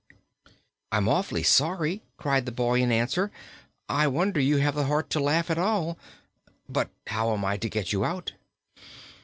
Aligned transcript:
"I'm 0.91 1.07
awfully 1.07 1.43
sorry," 1.43 2.01
cried 2.17 2.47
the 2.47 2.51
boy, 2.51 2.81
in 2.81 2.91
answer. 2.91 3.31
"I 3.87 4.07
wonder 4.07 4.39
you 4.39 4.57
have 4.57 4.73
the 4.73 4.85
heart 4.87 5.11
to 5.11 5.19
laugh 5.19 5.51
at 5.51 5.59
all. 5.59 5.95
But 6.67 6.89
how 7.05 7.31
am 7.33 7.45
I 7.45 7.57
to 7.57 7.69
get 7.69 7.93
you 7.93 8.03
out?" 8.03 8.31